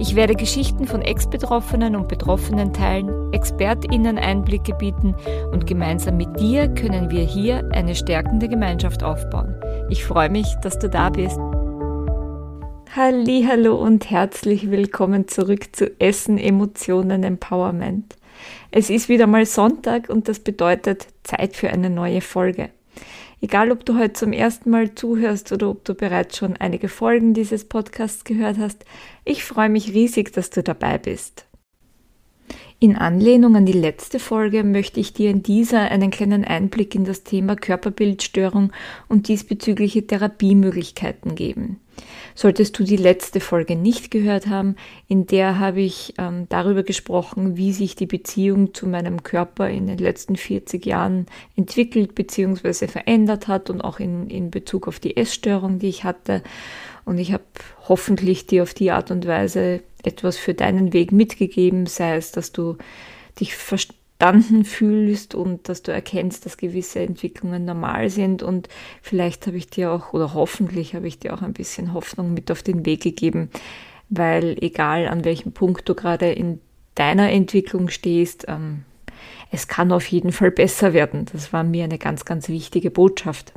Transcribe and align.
Ich 0.00 0.16
werde 0.16 0.34
Geschichten 0.34 0.86
von 0.86 1.02
Ex-Betroffenen 1.02 1.94
und 1.94 2.08
Betroffenen 2.08 2.72
teilen, 2.72 3.32
ExpertInnen 3.32 4.18
Einblicke 4.18 4.74
bieten 4.74 5.14
und 5.52 5.68
gemeinsam 5.68 6.16
mit 6.16 6.40
dir 6.40 6.66
können 6.66 7.10
wir 7.10 7.22
hier 7.22 7.68
eine 7.72 7.94
stärkende 7.94 8.48
Gemeinschaft 8.48 9.04
aufbauen. 9.04 9.54
Ich 9.90 10.04
freue 10.04 10.30
mich, 10.30 10.46
dass 10.62 10.80
du 10.80 10.90
da 10.90 11.10
bist. 11.10 11.38
Hallo 12.96 13.76
und 13.76 14.10
herzlich 14.10 14.68
willkommen 14.68 15.28
zurück 15.28 15.76
zu 15.76 15.98
Essen, 16.00 16.38
Emotionen, 16.38 17.22
Empowerment. 17.22 18.16
Es 18.72 18.90
ist 18.90 19.08
wieder 19.08 19.28
mal 19.28 19.46
Sonntag 19.46 20.08
und 20.08 20.28
das 20.28 20.40
bedeutet 20.40 21.06
Zeit 21.22 21.54
für 21.54 21.70
eine 21.70 21.88
neue 21.88 22.20
Folge. 22.20 22.70
Egal, 23.44 23.70
ob 23.72 23.84
du 23.84 23.98
heute 23.98 24.14
zum 24.14 24.32
ersten 24.32 24.70
Mal 24.70 24.94
zuhörst 24.94 25.52
oder 25.52 25.68
ob 25.68 25.84
du 25.84 25.92
bereits 25.92 26.38
schon 26.38 26.56
einige 26.56 26.88
Folgen 26.88 27.34
dieses 27.34 27.66
Podcasts 27.66 28.24
gehört 28.24 28.56
hast, 28.56 28.86
ich 29.22 29.44
freue 29.44 29.68
mich 29.68 29.92
riesig, 29.92 30.32
dass 30.32 30.48
du 30.48 30.62
dabei 30.62 30.96
bist. 30.96 31.44
In 32.78 32.96
Anlehnung 32.96 33.54
an 33.54 33.66
die 33.66 33.72
letzte 33.72 34.18
Folge 34.18 34.64
möchte 34.64 34.98
ich 34.98 35.12
dir 35.12 35.28
in 35.28 35.42
dieser 35.42 35.90
einen 35.90 36.10
kleinen 36.10 36.46
Einblick 36.46 36.94
in 36.94 37.04
das 37.04 37.22
Thema 37.22 37.54
Körperbildstörung 37.54 38.72
und 39.08 39.28
diesbezügliche 39.28 40.06
Therapiemöglichkeiten 40.06 41.34
geben. 41.34 41.80
Solltest 42.34 42.78
du 42.78 42.84
die 42.84 42.96
letzte 42.96 43.40
Folge 43.40 43.76
nicht 43.76 44.10
gehört 44.10 44.48
haben, 44.48 44.76
in 45.06 45.26
der 45.26 45.58
habe 45.58 45.80
ich 45.80 46.14
ähm, 46.18 46.46
darüber 46.48 46.82
gesprochen, 46.82 47.56
wie 47.56 47.72
sich 47.72 47.94
die 47.94 48.06
Beziehung 48.06 48.74
zu 48.74 48.88
meinem 48.88 49.22
Körper 49.22 49.68
in 49.68 49.86
den 49.86 49.98
letzten 49.98 50.36
40 50.36 50.84
Jahren 50.84 51.26
entwickelt 51.56 52.14
bzw. 52.14 52.88
verändert 52.88 53.46
hat 53.46 53.70
und 53.70 53.80
auch 53.80 54.00
in, 54.00 54.28
in 54.28 54.50
Bezug 54.50 54.88
auf 54.88 54.98
die 54.98 55.16
Essstörung, 55.16 55.78
die 55.78 55.88
ich 55.88 56.04
hatte. 56.04 56.42
Und 57.04 57.18
ich 57.18 57.32
habe 57.32 57.44
hoffentlich 57.88 58.46
dir 58.46 58.62
auf 58.62 58.74
die 58.74 58.90
Art 58.90 59.10
und 59.10 59.26
Weise 59.26 59.82
etwas 60.02 60.36
für 60.36 60.54
deinen 60.54 60.92
Weg 60.92 61.12
mitgegeben, 61.12 61.86
sei 61.86 62.16
es, 62.16 62.32
dass 62.32 62.52
du 62.52 62.76
dich 63.38 63.54
verstanden 64.18 64.64
fühlst 64.64 65.34
und 65.34 65.68
dass 65.68 65.82
du 65.82 65.92
erkennst, 65.92 66.46
dass 66.46 66.56
gewisse 66.56 67.00
Entwicklungen 67.00 67.64
normal 67.64 68.08
sind 68.08 68.42
und 68.42 68.68
vielleicht 69.02 69.46
habe 69.46 69.56
ich 69.56 69.68
dir 69.68 69.92
auch 69.92 70.12
oder 70.12 70.32
hoffentlich 70.32 70.94
habe 70.94 71.06
ich 71.06 71.18
dir 71.18 71.34
auch 71.34 71.42
ein 71.42 71.52
bisschen 71.52 71.92
Hoffnung 71.92 72.32
mit 72.32 72.50
auf 72.50 72.62
den 72.62 72.86
Weg 72.86 73.02
gegeben, 73.02 73.50
weil 74.08 74.56
egal 74.62 75.08
an 75.08 75.24
welchem 75.24 75.52
Punkt 75.52 75.88
du 75.88 75.94
gerade 75.94 76.32
in 76.32 76.60
deiner 76.94 77.30
Entwicklung 77.30 77.88
stehst, 77.88 78.46
ähm, 78.48 78.84
es 79.50 79.68
kann 79.68 79.92
auf 79.92 80.06
jeden 80.06 80.32
Fall 80.32 80.50
besser 80.50 80.94
werden. 80.94 81.26
Das 81.32 81.52
war 81.52 81.62
mir 81.62 81.84
eine 81.84 81.98
ganz, 81.98 82.24
ganz 82.24 82.48
wichtige 82.48 82.90
Botschaft. 82.90 83.52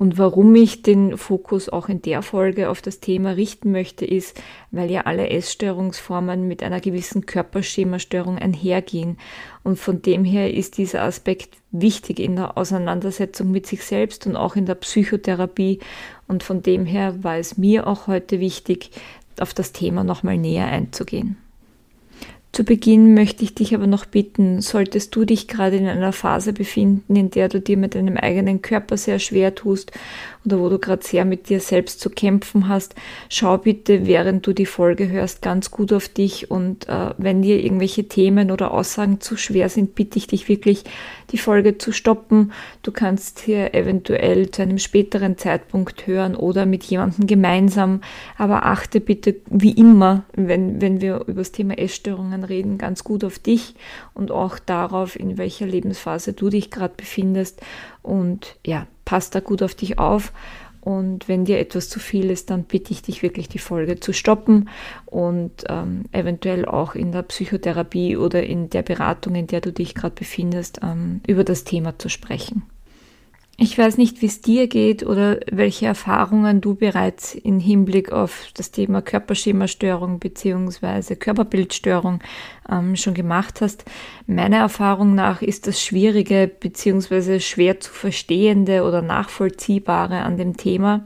Und 0.00 0.16
warum 0.16 0.54
ich 0.54 0.80
den 0.80 1.18
Fokus 1.18 1.68
auch 1.68 1.90
in 1.90 2.00
der 2.00 2.22
Folge 2.22 2.70
auf 2.70 2.80
das 2.80 3.00
Thema 3.00 3.32
richten 3.32 3.70
möchte, 3.70 4.06
ist, 4.06 4.42
weil 4.70 4.90
ja 4.90 5.02
alle 5.02 5.28
Essstörungsformen 5.28 6.48
mit 6.48 6.62
einer 6.62 6.80
gewissen 6.80 7.26
Körperschemastörung 7.26 8.38
einhergehen. 8.38 9.18
Und 9.62 9.78
von 9.78 10.00
dem 10.00 10.24
her 10.24 10.54
ist 10.54 10.78
dieser 10.78 11.02
Aspekt 11.02 11.58
wichtig 11.70 12.18
in 12.18 12.36
der 12.36 12.56
Auseinandersetzung 12.56 13.50
mit 13.50 13.66
sich 13.66 13.84
selbst 13.84 14.26
und 14.26 14.36
auch 14.36 14.56
in 14.56 14.64
der 14.64 14.76
Psychotherapie. 14.76 15.80
Und 16.26 16.44
von 16.44 16.62
dem 16.62 16.86
her 16.86 17.22
war 17.22 17.36
es 17.36 17.58
mir 17.58 17.86
auch 17.86 18.06
heute 18.06 18.40
wichtig, 18.40 18.92
auf 19.38 19.52
das 19.52 19.72
Thema 19.72 20.02
nochmal 20.02 20.38
näher 20.38 20.68
einzugehen. 20.68 21.36
Zu 22.52 22.64
Beginn 22.64 23.14
möchte 23.14 23.44
ich 23.44 23.54
dich 23.54 23.76
aber 23.76 23.86
noch 23.86 24.06
bitten, 24.06 24.60
solltest 24.60 25.14
du 25.14 25.24
dich 25.24 25.46
gerade 25.46 25.76
in 25.76 25.86
einer 25.86 26.12
Phase 26.12 26.52
befinden, 26.52 27.14
in 27.14 27.30
der 27.30 27.48
du 27.48 27.60
dir 27.60 27.76
mit 27.76 27.94
deinem 27.94 28.16
eigenen 28.16 28.60
Körper 28.60 28.96
sehr 28.96 29.20
schwer 29.20 29.54
tust 29.54 29.92
oder 30.44 30.58
wo 30.58 30.68
du 30.68 30.78
gerade 30.78 31.04
sehr 31.04 31.24
mit 31.24 31.48
dir 31.48 31.60
selbst 31.60 32.00
zu 32.00 32.10
kämpfen 32.10 32.68
hast, 32.68 32.94
schau 33.28 33.58
bitte, 33.58 34.06
während 34.06 34.46
du 34.46 34.52
die 34.52 34.66
Folge 34.66 35.08
hörst, 35.08 35.42
ganz 35.42 35.70
gut 35.70 35.92
auf 35.92 36.08
dich 36.08 36.50
und 36.50 36.88
äh, 36.88 37.10
wenn 37.18 37.42
dir 37.42 37.62
irgendwelche 37.62 38.08
Themen 38.08 38.50
oder 38.50 38.72
Aussagen 38.72 39.20
zu 39.20 39.36
schwer 39.36 39.68
sind, 39.68 39.94
bitte 39.94 40.18
ich 40.18 40.26
dich 40.26 40.48
wirklich, 40.48 40.84
die 41.30 41.38
Folge 41.38 41.78
zu 41.78 41.92
stoppen. 41.92 42.52
Du 42.82 42.90
kannst 42.90 43.40
hier 43.40 43.74
eventuell 43.74 44.50
zu 44.50 44.62
einem 44.62 44.78
späteren 44.78 45.38
Zeitpunkt 45.38 46.06
hören 46.06 46.34
oder 46.34 46.66
mit 46.66 46.84
jemandem 46.84 47.26
gemeinsam, 47.26 48.00
aber 48.36 48.66
achte 48.66 49.00
bitte 49.00 49.36
wie 49.48 49.72
immer, 49.72 50.24
wenn, 50.34 50.80
wenn 50.80 51.00
wir 51.00 51.20
über 51.26 51.40
das 51.40 51.52
Thema 51.52 51.78
Essstörungen 51.78 52.39
reden, 52.44 52.78
ganz 52.78 53.04
gut 53.04 53.24
auf 53.24 53.38
dich 53.38 53.74
und 54.14 54.30
auch 54.30 54.58
darauf, 54.58 55.18
in 55.18 55.38
welcher 55.38 55.66
Lebensphase 55.66 56.32
du 56.32 56.50
dich 56.50 56.70
gerade 56.70 56.94
befindest 56.96 57.60
und 58.02 58.56
ja, 58.66 58.86
pass 59.04 59.30
da 59.30 59.40
gut 59.40 59.62
auf 59.62 59.74
dich 59.74 59.98
auf. 59.98 60.32
Und 60.82 61.28
wenn 61.28 61.44
dir 61.44 61.58
etwas 61.58 61.90
zu 61.90 62.00
viel 62.00 62.30
ist, 62.30 62.48
dann 62.48 62.64
bitte 62.64 62.92
ich 62.92 63.02
dich 63.02 63.22
wirklich, 63.22 63.48
die 63.48 63.58
Folge 63.58 64.00
zu 64.00 64.14
stoppen 64.14 64.70
und 65.04 65.64
ähm, 65.68 66.04
eventuell 66.12 66.64
auch 66.64 66.94
in 66.94 67.12
der 67.12 67.22
Psychotherapie 67.22 68.16
oder 68.16 68.42
in 68.42 68.70
der 68.70 68.82
Beratung, 68.82 69.34
in 69.34 69.46
der 69.46 69.60
du 69.60 69.72
dich 69.72 69.94
gerade 69.94 70.14
befindest, 70.14 70.80
ähm, 70.82 71.20
über 71.26 71.44
das 71.44 71.64
Thema 71.64 71.98
zu 71.98 72.08
sprechen. 72.08 72.62
Ich 73.62 73.76
weiß 73.76 73.98
nicht, 73.98 74.22
wie 74.22 74.26
es 74.26 74.40
dir 74.40 74.68
geht 74.68 75.04
oder 75.04 75.38
welche 75.52 75.84
Erfahrungen 75.84 76.62
du 76.62 76.74
bereits 76.74 77.34
im 77.34 77.60
Hinblick 77.60 78.10
auf 78.10 78.46
das 78.54 78.70
Thema 78.70 79.02
Körperschemastörung 79.02 80.18
bzw. 80.18 81.14
Körperbildstörung 81.16 82.20
ähm, 82.70 82.96
schon 82.96 83.12
gemacht 83.12 83.60
hast. 83.60 83.84
Meiner 84.26 84.56
Erfahrung 84.56 85.14
nach 85.14 85.42
ist 85.42 85.66
das 85.66 85.82
Schwierige 85.82 86.48
bzw. 86.48 87.38
schwer 87.40 87.78
zu 87.80 87.92
verstehende 87.92 88.82
oder 88.82 89.02
nachvollziehbare 89.02 90.22
an 90.22 90.38
dem 90.38 90.56
Thema. 90.56 91.04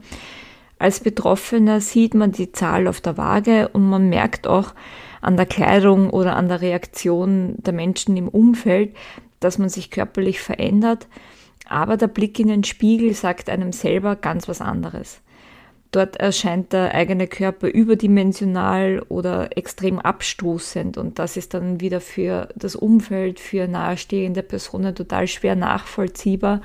Als 0.79 1.01
Betroffener 1.01 1.81
sieht 1.81 2.13
man 2.13 2.31
die 2.31 2.53
Zahl 2.53 2.87
auf 2.87 3.01
der 3.01 3.17
Waage 3.17 3.67
und 3.67 3.89
man 3.89 4.07
merkt 4.07 4.47
auch 4.47 4.73
an 5.19 5.35
der 5.35 5.45
Kleidung 5.45 6.09
oder 6.09 6.37
an 6.37 6.47
der 6.47 6.61
Reaktion 6.61 7.55
der 7.57 7.73
Menschen 7.73 8.15
im 8.15 8.29
Umfeld, 8.29 8.95
dass 9.41 9.57
man 9.57 9.67
sich 9.67 9.91
körperlich 9.91 10.39
verändert. 10.39 11.07
Aber 11.67 11.97
der 11.97 12.07
Blick 12.07 12.39
in 12.39 12.47
den 12.47 12.63
Spiegel 12.63 13.13
sagt 13.13 13.49
einem 13.49 13.71
selber 13.71 14.15
ganz 14.15 14.47
was 14.47 14.61
anderes. 14.61 15.21
Dort 15.91 16.17
erscheint 16.17 16.73
der 16.73 16.93
eigene 16.93 17.25
Körper 17.25 17.67
überdimensional 17.67 19.01
oder 19.07 19.57
extrem 19.57 19.97
abstoßend 19.97 20.97
und 20.97 21.19
das 21.19 21.37
ist 21.37 21.53
dann 21.53 21.79
wieder 21.79 22.01
für 22.01 22.49
das 22.55 22.75
Umfeld, 22.75 23.39
für 23.39 23.67
nahestehende 23.67 24.43
Personen 24.43 24.93
total 24.93 25.27
schwer 25.27 25.55
nachvollziehbar, 25.55 26.61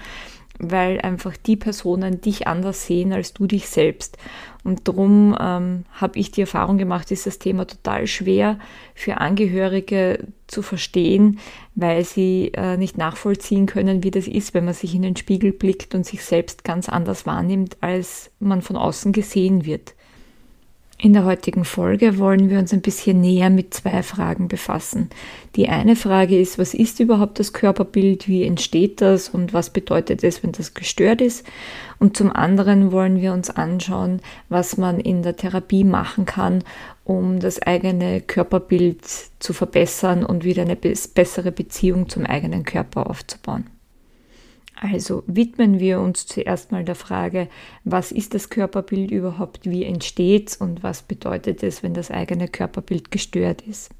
weil 0.60 1.00
einfach 1.00 1.36
die 1.36 1.56
Personen 1.56 2.20
dich 2.20 2.46
anders 2.46 2.86
sehen 2.86 3.12
als 3.12 3.32
du 3.32 3.46
dich 3.46 3.68
selbst. 3.68 4.18
Und 4.62 4.86
darum 4.88 5.36
ähm, 5.40 5.84
habe 5.92 6.18
ich 6.18 6.30
die 6.30 6.42
Erfahrung 6.42 6.76
gemacht, 6.76 7.10
ist 7.10 7.26
das 7.26 7.38
Thema 7.38 7.66
total 7.66 8.06
schwer 8.06 8.58
für 8.94 9.16
Angehörige 9.18 10.26
zu 10.46 10.60
verstehen, 10.62 11.38
weil 11.74 12.04
sie 12.04 12.52
äh, 12.54 12.76
nicht 12.76 12.98
nachvollziehen 12.98 13.64
können, 13.64 14.04
wie 14.04 14.10
das 14.10 14.28
ist, 14.28 14.52
wenn 14.52 14.66
man 14.66 14.74
sich 14.74 14.94
in 14.94 15.02
den 15.02 15.16
Spiegel 15.16 15.52
blickt 15.52 15.94
und 15.94 16.04
sich 16.04 16.22
selbst 16.22 16.62
ganz 16.62 16.88
anders 16.88 17.24
wahrnimmt, 17.24 17.78
als 17.80 18.30
man 18.38 18.60
von 18.60 18.76
außen 18.76 19.12
gesehen 19.12 19.64
wird. 19.64 19.94
In 21.02 21.14
der 21.14 21.24
heutigen 21.24 21.64
Folge 21.64 22.18
wollen 22.18 22.50
wir 22.50 22.58
uns 22.58 22.74
ein 22.74 22.82
bisschen 22.82 23.22
näher 23.22 23.48
mit 23.48 23.72
zwei 23.72 24.02
Fragen 24.02 24.48
befassen. 24.48 25.08
Die 25.56 25.70
eine 25.70 25.96
Frage 25.96 26.38
ist, 26.38 26.58
was 26.58 26.74
ist 26.74 27.00
überhaupt 27.00 27.38
das 27.38 27.54
Körperbild, 27.54 28.28
wie 28.28 28.44
entsteht 28.44 29.00
das 29.00 29.30
und 29.30 29.54
was 29.54 29.70
bedeutet 29.70 30.22
es, 30.22 30.42
wenn 30.42 30.52
das 30.52 30.74
gestört 30.74 31.22
ist? 31.22 31.46
Und 31.98 32.18
zum 32.18 32.30
anderen 32.30 32.92
wollen 32.92 33.18
wir 33.18 33.32
uns 33.32 33.48
anschauen, 33.48 34.20
was 34.50 34.76
man 34.76 35.00
in 35.00 35.22
der 35.22 35.36
Therapie 35.36 35.84
machen 35.84 36.26
kann, 36.26 36.62
um 37.04 37.40
das 37.40 37.62
eigene 37.62 38.20
Körperbild 38.20 39.00
zu 39.38 39.54
verbessern 39.54 40.22
und 40.22 40.44
wieder 40.44 40.62
eine 40.62 40.76
bessere 40.76 41.50
Beziehung 41.50 42.10
zum 42.10 42.26
eigenen 42.26 42.64
Körper 42.64 43.08
aufzubauen. 43.08 43.64
Also 44.82 45.22
widmen 45.26 45.78
wir 45.78 46.00
uns 46.00 46.26
zuerst 46.26 46.72
mal 46.72 46.84
der 46.84 46.94
Frage, 46.94 47.48
was 47.84 48.12
ist 48.12 48.32
das 48.32 48.48
Körperbild 48.48 49.10
überhaupt, 49.10 49.68
wie 49.68 49.84
entsteht 49.84 50.48
es 50.48 50.56
und 50.56 50.82
was 50.82 51.02
bedeutet 51.02 51.62
es, 51.62 51.82
wenn 51.82 51.92
das 51.92 52.10
eigene 52.10 52.48
Körperbild 52.48 53.10
gestört 53.10 53.60
ist. 53.60 53.90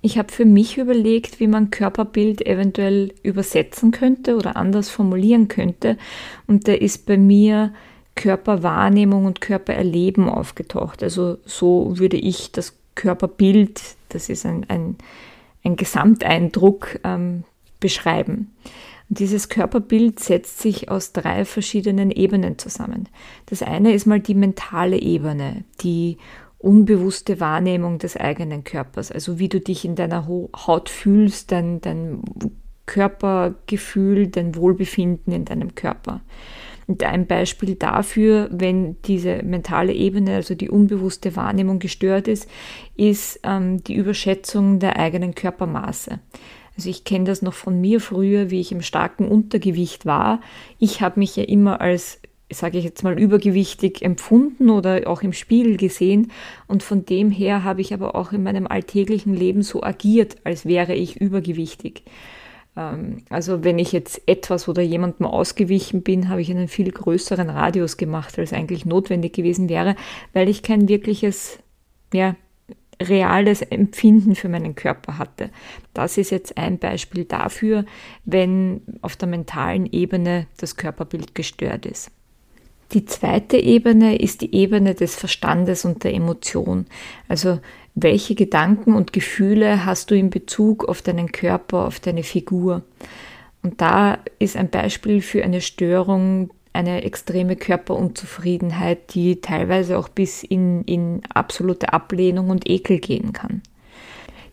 Ich 0.00 0.16
habe 0.16 0.32
für 0.32 0.44
mich 0.44 0.78
überlegt, 0.78 1.40
wie 1.40 1.48
man 1.48 1.70
Körperbild 1.70 2.46
eventuell 2.46 3.12
übersetzen 3.24 3.90
könnte 3.90 4.36
oder 4.36 4.56
anders 4.56 4.88
formulieren 4.88 5.48
könnte. 5.48 5.98
Und 6.46 6.68
da 6.68 6.72
ist 6.72 7.04
bei 7.04 7.18
mir 7.18 7.74
Körperwahrnehmung 8.14 9.24
und 9.24 9.40
Körpererleben 9.40 10.28
aufgetaucht. 10.28 11.02
Also 11.02 11.38
so 11.44 11.98
würde 11.98 12.16
ich 12.16 12.52
das 12.52 12.76
Körperbild, 12.94 13.80
das 14.08 14.28
ist 14.28 14.46
ein, 14.46 14.66
ein, 14.68 14.96
ein 15.64 15.74
Gesamteindruck, 15.74 17.00
ähm, 17.02 17.42
beschreiben. 17.80 18.54
Dieses 19.12 19.48
Körperbild 19.48 20.20
setzt 20.20 20.60
sich 20.60 20.88
aus 20.88 21.12
drei 21.12 21.44
verschiedenen 21.44 22.12
Ebenen 22.12 22.58
zusammen. 22.58 23.08
Das 23.46 23.60
eine 23.60 23.92
ist 23.92 24.06
mal 24.06 24.20
die 24.20 24.36
mentale 24.36 25.00
Ebene, 25.00 25.64
die 25.80 26.18
unbewusste 26.58 27.40
Wahrnehmung 27.40 27.98
des 27.98 28.16
eigenen 28.16 28.62
Körpers, 28.62 29.10
also 29.10 29.40
wie 29.40 29.48
du 29.48 29.58
dich 29.58 29.84
in 29.84 29.96
deiner 29.96 30.28
Haut 30.28 30.88
fühlst, 30.88 31.50
dein, 31.50 31.80
dein 31.80 32.22
Körpergefühl, 32.86 34.28
dein 34.28 34.54
Wohlbefinden 34.54 35.32
in 35.32 35.44
deinem 35.44 35.74
Körper. 35.74 36.20
Und 36.86 37.02
ein 37.02 37.26
Beispiel 37.26 37.74
dafür, 37.74 38.48
wenn 38.52 39.02
diese 39.02 39.42
mentale 39.42 39.92
Ebene, 39.92 40.36
also 40.36 40.54
die 40.54 40.70
unbewusste 40.70 41.34
Wahrnehmung 41.34 41.80
gestört 41.80 42.28
ist, 42.28 42.48
ist 42.96 43.40
ähm, 43.42 43.82
die 43.82 43.94
Überschätzung 43.94 44.78
der 44.78 44.98
eigenen 45.00 45.34
Körpermaße. 45.34 46.20
Also 46.76 46.88
ich 46.88 47.04
kenne 47.04 47.24
das 47.24 47.42
noch 47.42 47.54
von 47.54 47.80
mir 47.80 48.00
früher, 48.00 48.50
wie 48.50 48.60
ich 48.60 48.72
im 48.72 48.82
starken 48.82 49.28
Untergewicht 49.28 50.06
war. 50.06 50.40
Ich 50.78 51.02
habe 51.02 51.20
mich 51.20 51.36
ja 51.36 51.44
immer 51.44 51.80
als, 51.80 52.20
sage 52.50 52.78
ich 52.78 52.84
jetzt 52.84 53.04
mal, 53.04 53.18
übergewichtig 53.18 54.02
empfunden 54.02 54.70
oder 54.70 55.02
auch 55.06 55.22
im 55.22 55.32
Spiegel 55.32 55.76
gesehen. 55.76 56.30
Und 56.66 56.82
von 56.82 57.04
dem 57.04 57.30
her 57.30 57.64
habe 57.64 57.80
ich 57.80 57.92
aber 57.92 58.14
auch 58.14 58.32
in 58.32 58.42
meinem 58.42 58.66
alltäglichen 58.66 59.34
Leben 59.34 59.62
so 59.62 59.82
agiert, 59.82 60.36
als 60.44 60.64
wäre 60.64 60.94
ich 60.94 61.20
übergewichtig. 61.20 62.04
Ähm, 62.76 63.24
also 63.28 63.64
wenn 63.64 63.78
ich 63.78 63.92
jetzt 63.92 64.22
etwas 64.26 64.68
oder 64.68 64.82
jemandem 64.82 65.26
ausgewichen 65.26 66.02
bin, 66.02 66.28
habe 66.28 66.40
ich 66.40 66.50
einen 66.50 66.68
viel 66.68 66.90
größeren 66.90 67.50
Radius 67.50 67.96
gemacht, 67.96 68.38
als 68.38 68.52
eigentlich 68.52 68.86
notwendig 68.86 69.34
gewesen 69.34 69.68
wäre, 69.68 69.96
weil 70.32 70.48
ich 70.48 70.62
kein 70.62 70.88
wirkliches, 70.88 71.58
ja, 72.12 72.36
reales 73.00 73.62
Empfinden 73.62 74.34
für 74.34 74.48
meinen 74.48 74.74
Körper 74.74 75.18
hatte. 75.18 75.50
Das 75.94 76.18
ist 76.18 76.30
jetzt 76.30 76.56
ein 76.56 76.78
Beispiel 76.78 77.24
dafür, 77.24 77.84
wenn 78.24 78.82
auf 79.00 79.16
der 79.16 79.28
mentalen 79.28 79.86
Ebene 79.86 80.46
das 80.58 80.76
Körperbild 80.76 81.34
gestört 81.34 81.86
ist. 81.86 82.10
Die 82.92 83.04
zweite 83.04 83.56
Ebene 83.56 84.16
ist 84.18 84.40
die 84.40 84.54
Ebene 84.54 84.94
des 84.94 85.14
Verstandes 85.14 85.84
und 85.84 86.02
der 86.02 86.12
Emotion. 86.12 86.86
Also 87.28 87.60
welche 87.94 88.34
Gedanken 88.34 88.94
und 88.94 89.12
Gefühle 89.12 89.84
hast 89.84 90.10
du 90.10 90.16
in 90.16 90.30
Bezug 90.30 90.88
auf 90.88 91.00
deinen 91.00 91.30
Körper, 91.30 91.86
auf 91.86 92.00
deine 92.00 92.24
Figur? 92.24 92.82
Und 93.62 93.80
da 93.80 94.18
ist 94.38 94.56
ein 94.56 94.70
Beispiel 94.70 95.22
für 95.22 95.44
eine 95.44 95.60
Störung 95.60 96.50
eine 96.72 97.02
extreme 97.02 97.56
Körperunzufriedenheit, 97.56 99.14
die 99.14 99.40
teilweise 99.40 99.98
auch 99.98 100.08
bis 100.08 100.42
in, 100.42 100.82
in 100.84 101.22
absolute 101.32 101.92
Ablehnung 101.92 102.50
und 102.50 102.68
Ekel 102.68 102.98
gehen 102.98 103.32
kann. 103.32 103.62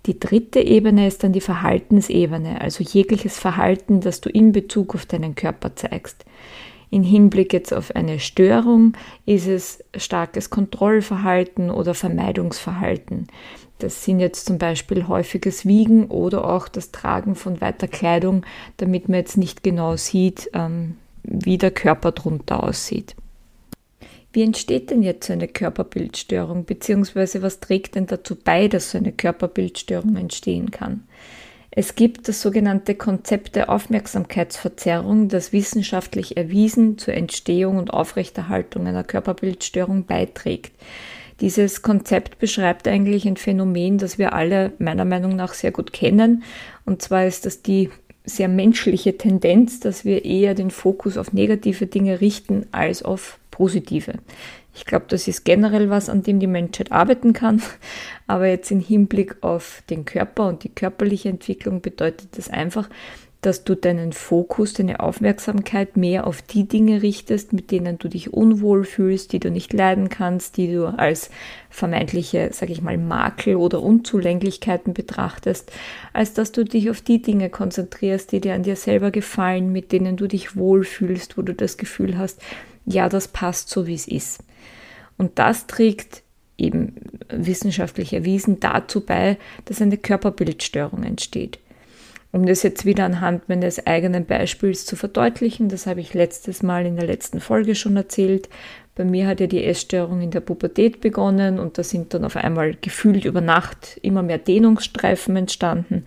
Die 0.07 0.19
dritte 0.19 0.61
Ebene 0.61 1.05
ist 1.05 1.23
dann 1.23 1.33
die 1.33 1.41
Verhaltensebene, 1.41 2.61
also 2.61 2.83
jegliches 2.83 3.37
Verhalten, 3.37 3.99
das 3.99 4.21
du 4.21 4.29
in 4.29 4.53
Bezug 4.53 4.95
auf 4.95 5.05
deinen 5.05 5.35
Körper 5.35 5.75
zeigst. 5.75 6.25
In 6.89 7.03
Hinblick 7.03 7.51
jetzt 7.51 7.73
auf 7.73 7.93
eine 7.95 8.19
Störung 8.19 8.93
ist 9.25 9.47
es 9.47 9.83
starkes 9.95 10.49
Kontrollverhalten 10.49 11.69
oder 11.69 11.93
Vermeidungsverhalten. 11.93 13.27
Das 13.79 14.05
sind 14.05 14.21
jetzt 14.21 14.45
zum 14.45 14.57
Beispiel 14.57 15.07
häufiges 15.07 15.65
Wiegen 15.65 16.05
oder 16.05 16.49
auch 16.49 16.69
das 16.69 16.91
Tragen 16.91 17.35
von 17.35 17.59
weiter 17.59 17.89
Kleidung, 17.89 18.45
damit 18.77 19.09
man 19.09 19.19
jetzt 19.19 19.37
nicht 19.37 19.61
genau 19.61 19.97
sieht, 19.97 20.49
ähm, 20.53 20.95
wie 21.27 21.57
der 21.57 21.71
Körper 21.71 22.11
drunter 22.11 22.63
aussieht. 22.63 23.15
Wie 24.33 24.43
entsteht 24.43 24.91
denn 24.91 25.03
jetzt 25.03 25.27
so 25.27 25.33
eine 25.33 25.47
Körperbildstörung, 25.47 26.65
beziehungsweise 26.65 27.41
was 27.41 27.59
trägt 27.59 27.95
denn 27.95 28.07
dazu 28.07 28.35
bei, 28.35 28.67
dass 28.67 28.91
so 28.91 28.97
eine 28.97 29.11
Körperbildstörung 29.11 30.15
entstehen 30.15 30.71
kann? 30.71 31.03
Es 31.71 31.93
gibt 31.93 32.27
das 32.27 32.41
sogenannte 32.41 32.95
Konzept 32.95 33.55
der 33.55 33.69
Aufmerksamkeitsverzerrung, 33.69 35.29
das 35.29 35.53
wissenschaftlich 35.53 36.35
erwiesen 36.35 36.97
zur 36.97 37.13
Entstehung 37.13 37.77
und 37.77 37.91
Aufrechterhaltung 37.91 38.87
einer 38.87 39.03
Körperbildstörung 39.03 40.05
beiträgt. 40.05 40.71
Dieses 41.39 41.83
Konzept 41.83 42.39
beschreibt 42.39 42.87
eigentlich 42.87 43.27
ein 43.27 43.37
Phänomen, 43.37 43.99
das 43.99 44.17
wir 44.17 44.33
alle 44.33 44.73
meiner 44.79 45.05
Meinung 45.05 45.35
nach 45.35 45.53
sehr 45.53 45.71
gut 45.71 45.93
kennen. 45.93 46.43
Und 46.85 47.03
zwar 47.03 47.27
ist 47.27 47.45
das 47.45 47.61
die 47.61 47.91
sehr 48.27 48.49
menschliche 48.49 49.17
Tendenz, 49.17 49.79
dass 49.79 50.05
wir 50.05 50.25
eher 50.25 50.53
den 50.53 50.69
Fokus 50.69 51.17
auf 51.17 51.33
negative 51.33 51.87
Dinge 51.87 52.21
richten 52.21 52.67
als 52.71 53.01
auf 53.01 53.39
positive. 53.51 54.13
Ich 54.75 54.85
glaube, 54.85 55.05
das 55.07 55.27
ist 55.27 55.43
generell 55.43 55.89
was, 55.89 56.07
an 56.07 56.21
dem 56.21 56.39
die 56.39 56.45
Menschheit 56.45 56.91
arbeiten 56.91 57.33
kann. 57.33 57.63
Aber 58.27 58.47
jetzt 58.47 58.69
im 58.69 58.79
Hinblick 58.79 59.37
auf 59.41 59.81
den 59.89 60.05
Körper 60.05 60.47
und 60.47 60.63
die 60.63 60.69
körperliche 60.69 61.29
Entwicklung 61.29 61.81
bedeutet 61.81 62.37
das 62.37 62.49
einfach, 62.49 62.87
dass 63.47 63.63
du 63.63 63.75
deinen 63.75 64.11
Fokus, 64.11 64.73
deine 64.73 64.99
Aufmerksamkeit 64.99 65.95
mehr 65.95 66.27
auf 66.27 66.41
die 66.41 66.67
Dinge 66.67 67.01
richtest, 67.01 67.53
mit 67.53 67.71
denen 67.71 67.97
du 67.97 68.09
dich 68.09 68.33
unwohl 68.33 68.83
fühlst, 68.83 69.31
die 69.31 69.39
du 69.39 69.49
nicht 69.49 69.71
leiden 69.71 70.09
kannst, 70.09 70.57
die 70.57 70.73
du 70.73 70.87
als 70.87 71.29
vermeintliche, 71.69 72.49
sage 72.51 72.73
ich 72.73 72.81
mal, 72.81 72.97
Makel 72.97 73.55
oder 73.55 73.81
Unzulänglichkeiten 73.81 74.93
betrachtest, 74.93 75.71
als 76.11 76.33
dass 76.33 76.51
du 76.51 76.65
dich 76.65 76.89
auf 76.89 76.99
die 76.99 77.21
Dinge 77.21 77.49
konzentrierst, 77.49 78.33
die 78.33 78.41
dir 78.41 78.53
an 78.53 78.63
dir 78.63 78.75
selber 78.75 79.11
gefallen, 79.11 79.71
mit 79.71 79.93
denen 79.93 80.17
du 80.17 80.27
dich 80.27 80.57
wohlfühlst, 80.57 81.37
wo 81.37 81.41
du 81.41 81.53
das 81.53 81.77
Gefühl 81.77 82.17
hast, 82.17 82.41
ja, 82.85 83.07
das 83.07 83.29
passt 83.29 83.69
so, 83.69 83.87
wie 83.87 83.95
es 83.95 84.09
ist. 84.09 84.43
Und 85.17 85.39
das 85.39 85.67
trägt 85.67 86.21
eben 86.57 86.95
wissenschaftlich 87.29 88.11
erwiesen 88.11 88.59
dazu 88.59 89.05
bei, 89.05 89.37
dass 89.63 89.81
eine 89.81 89.97
Körperbildstörung 89.97 91.03
entsteht. 91.03 91.59
Um 92.37 92.45
das 92.45 92.61
jetzt 92.61 92.85
wieder 92.85 93.03
anhand 93.03 93.49
meines 93.49 93.87
eigenen 93.87 94.27
Beispiels 94.27 94.85
zu 94.85 94.95
verdeutlichen, 94.95 95.69
das 95.69 95.87
habe 95.87 96.01
ich 96.01 96.13
letztes 96.13 96.61
Mal 96.61 96.85
in 96.85 96.95
der 96.95 97.07
letzten 97.07 97.39
Folge 97.39 97.73
schon 97.73 97.95
erzählt. 97.95 98.47
Bei 98.93 99.03
mir 99.05 99.25
hat 99.25 99.39
ja 99.39 99.47
die 99.47 99.63
Essstörung 99.63 100.21
in 100.21 100.29
der 100.29 100.41
Pubertät 100.41 101.01
begonnen 101.01 101.57
und 101.57 101.79
da 101.79 101.83
sind 101.83 102.13
dann 102.13 102.23
auf 102.23 102.35
einmal 102.35 102.75
gefühlt 102.79 103.25
über 103.25 103.41
Nacht 103.41 103.97
immer 104.03 104.21
mehr 104.21 104.37
Dehnungsstreifen 104.37 105.35
entstanden 105.35 106.05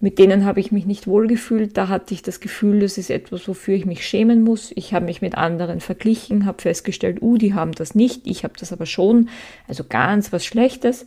mit 0.00 0.20
denen 0.20 0.44
habe 0.44 0.60
ich 0.60 0.70
mich 0.70 0.86
nicht 0.86 1.08
wohlgefühlt. 1.08 1.76
Da 1.76 1.88
hatte 1.88 2.14
ich 2.14 2.22
das 2.22 2.38
Gefühl, 2.38 2.80
das 2.80 2.98
ist 2.98 3.10
etwas, 3.10 3.48
wofür 3.48 3.74
ich 3.74 3.84
mich 3.84 4.06
schämen 4.06 4.42
muss. 4.44 4.70
Ich 4.76 4.94
habe 4.94 5.06
mich 5.06 5.22
mit 5.22 5.36
anderen 5.36 5.80
verglichen, 5.80 6.46
habe 6.46 6.62
festgestellt, 6.62 7.20
uh, 7.20 7.36
die 7.36 7.52
haben 7.52 7.72
das 7.72 7.96
nicht, 7.96 8.28
ich 8.28 8.44
habe 8.44 8.54
das 8.58 8.72
aber 8.72 8.86
schon. 8.86 9.28
Also 9.66 9.82
ganz 9.82 10.32
was 10.32 10.44
Schlechtes. 10.44 11.04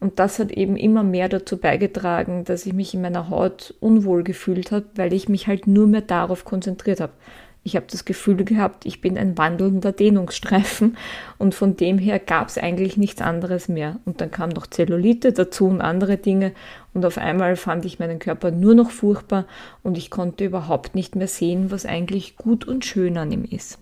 Und 0.00 0.18
das 0.18 0.38
hat 0.38 0.50
eben 0.50 0.76
immer 0.76 1.02
mehr 1.02 1.28
dazu 1.28 1.58
beigetragen, 1.58 2.44
dass 2.44 2.64
ich 2.64 2.72
mich 2.72 2.94
in 2.94 3.02
meiner 3.02 3.28
Haut 3.28 3.74
unwohl 3.80 4.24
gefühlt 4.24 4.72
habe, 4.72 4.86
weil 4.96 5.12
ich 5.12 5.28
mich 5.28 5.46
halt 5.46 5.66
nur 5.66 5.86
mehr 5.86 6.00
darauf 6.00 6.46
konzentriert 6.46 7.00
habe. 7.00 7.12
Ich 7.62 7.76
habe 7.76 7.84
das 7.90 8.06
Gefühl 8.06 8.42
gehabt, 8.44 8.86
ich 8.86 9.02
bin 9.02 9.18
ein 9.18 9.36
wandelnder 9.36 9.92
Dehnungsstreifen 9.92 10.96
und 11.38 11.54
von 11.54 11.76
dem 11.76 11.98
her 11.98 12.18
gab 12.18 12.48
es 12.48 12.56
eigentlich 12.56 12.96
nichts 12.96 13.20
anderes 13.20 13.68
mehr. 13.68 14.00
Und 14.06 14.22
dann 14.22 14.30
kam 14.30 14.48
noch 14.48 14.66
Zellulite 14.66 15.32
dazu 15.32 15.66
und 15.66 15.82
andere 15.82 16.16
Dinge 16.16 16.52
und 16.94 17.04
auf 17.04 17.18
einmal 17.18 17.56
fand 17.56 17.84
ich 17.84 17.98
meinen 17.98 18.18
Körper 18.18 18.50
nur 18.50 18.74
noch 18.74 18.90
furchtbar 18.90 19.44
und 19.82 19.98
ich 19.98 20.10
konnte 20.10 20.46
überhaupt 20.46 20.94
nicht 20.94 21.14
mehr 21.14 21.28
sehen, 21.28 21.70
was 21.70 21.84
eigentlich 21.84 22.36
gut 22.36 22.66
und 22.66 22.86
schön 22.86 23.18
an 23.18 23.30
ihm 23.30 23.44
ist. 23.44 23.78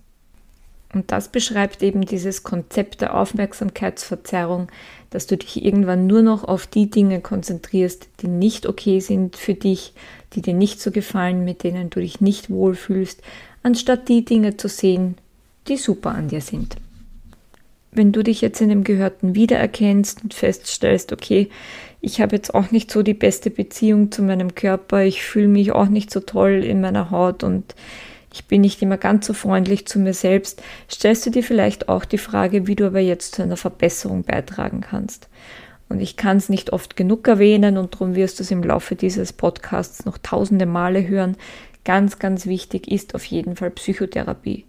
Und 0.95 1.13
das 1.13 1.29
beschreibt 1.29 1.83
eben 1.83 2.03
dieses 2.03 2.43
Konzept 2.43 3.03
der 3.03 3.15
Aufmerksamkeitsverzerrung, 3.15 4.69
dass 5.11 5.27
du 5.27 5.37
dich 5.37 5.63
irgendwann 5.63 6.07
nur 6.07 6.23
noch 6.23 6.45
auf 6.45 6.67
die 6.67 6.89
Dinge 6.89 7.21
konzentrierst, 7.21 8.09
die 8.21 8.29
nicht 8.29 8.67
okay 8.67 9.01
sind 9.01 9.37
für 9.37 9.55
dich, 9.55 9.93
die 10.33 10.43
dir 10.43 10.55
nicht 10.55 10.81
so 10.81 10.91
gefallen, 10.91 11.45
mit 11.45 11.63
denen 11.63 11.91
du 11.91 12.01
dich 12.01 12.21
nicht 12.21 12.49
wohlfühlst, 12.49 13.23
anstatt 13.63 14.09
die 14.09 14.25
Dinge 14.25 14.57
zu 14.57 14.69
sehen, 14.69 15.17
die 15.69 15.77
super 15.77 16.13
an 16.13 16.29
dir 16.29 16.41
sind. 16.41 16.77
Wenn 17.91 18.13
du 18.13 18.23
dich 18.23 18.41
jetzt 18.41 18.61
in 18.61 18.69
dem 18.69 18.85
Gehörten 18.85 19.35
wiedererkennst 19.35 20.23
und 20.23 20.35
feststellst, 20.35 21.13
okay, 21.13 21.49
ich 22.01 22.21
habe 22.21 22.37
jetzt 22.37 22.55
auch 22.55 22.71
nicht 22.71 22.91
so 22.91 23.03
die 23.03 23.15
beste 23.15 23.51
Beziehung 23.51 24.13
zu 24.13 24.23
meinem 24.23 24.55
Körper, 24.55 25.03
ich 25.05 25.23
fühle 25.23 25.49
mich 25.49 25.73
auch 25.73 25.89
nicht 25.89 26.11
so 26.11 26.21
toll 26.21 26.65
in 26.65 26.81
meiner 26.81 27.11
Haut 27.11 27.43
und 27.43 27.75
ich 28.39 28.47
bin 28.47 28.61
nicht 28.61 28.81
immer 28.83 28.99
ganz 28.99 29.27
so 29.27 29.33
freundlich 29.33 29.87
zu 29.87 29.99
mir 29.99 30.15
selbst, 30.15 30.63
stellst 30.89 31.27
du 31.27 31.31
dir 31.31 31.43
vielleicht 31.43 31.89
auch 31.89 32.05
die 32.05 32.19
Frage, 32.19 32.69
wie 32.69 32.77
du 32.77 32.87
aber 32.87 33.01
jetzt 33.01 33.35
zu 33.35 33.43
einer 33.43 33.57
Verbesserung 33.57 34.23
beitragen 34.23 34.81
kannst. 34.81 35.29
Und 35.89 36.01
ich 36.01 36.17
kann 36.17 36.37
es 36.37 36.49
nicht 36.49 36.73
oft 36.73 36.97
genug 36.97 37.27
erwähnen 37.27 37.79
und 37.79 37.95
darum 37.95 38.15
wirst 38.15 38.39
du 38.39 38.45
es 38.45 38.51
im 38.53 38.63
Laufe 38.63 38.95
dieses 38.95 39.33
Podcasts 39.33 40.05
noch 40.05 40.19
tausende 40.19 40.67
Male 40.67 41.09
hören. 41.09 41.37
Ganz, 41.85 42.21
ganz 42.21 42.47
wichtig 42.47 42.87
ist 42.87 43.17
auf 43.17 43.25
jeden 43.25 43.57
Fall 43.57 43.71
Psychotherapie. 43.71 44.67